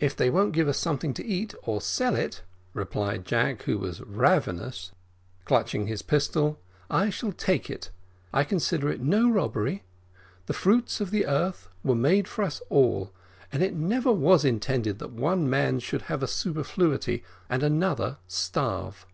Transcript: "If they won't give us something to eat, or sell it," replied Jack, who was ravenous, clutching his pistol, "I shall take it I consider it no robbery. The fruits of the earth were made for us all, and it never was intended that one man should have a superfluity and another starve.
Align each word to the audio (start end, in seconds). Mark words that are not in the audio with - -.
"If 0.00 0.16
they 0.16 0.28
won't 0.28 0.54
give 0.54 0.66
us 0.66 0.76
something 0.76 1.14
to 1.14 1.24
eat, 1.24 1.54
or 1.62 1.80
sell 1.80 2.16
it," 2.16 2.42
replied 2.74 3.24
Jack, 3.24 3.62
who 3.62 3.78
was 3.78 4.00
ravenous, 4.00 4.90
clutching 5.44 5.86
his 5.86 6.02
pistol, 6.02 6.58
"I 6.90 7.10
shall 7.10 7.30
take 7.30 7.70
it 7.70 7.90
I 8.32 8.42
consider 8.42 8.90
it 8.90 9.00
no 9.00 9.30
robbery. 9.30 9.84
The 10.46 10.52
fruits 10.52 11.00
of 11.00 11.12
the 11.12 11.26
earth 11.26 11.68
were 11.84 11.94
made 11.94 12.26
for 12.26 12.42
us 12.42 12.60
all, 12.70 13.12
and 13.52 13.62
it 13.62 13.76
never 13.76 14.10
was 14.10 14.44
intended 14.44 14.98
that 14.98 15.12
one 15.12 15.48
man 15.48 15.78
should 15.78 16.02
have 16.02 16.24
a 16.24 16.26
superfluity 16.26 17.22
and 17.48 17.62
another 17.62 18.18
starve. 18.26 19.06